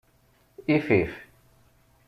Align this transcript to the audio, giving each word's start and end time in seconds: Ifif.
Ifif. 0.75 1.13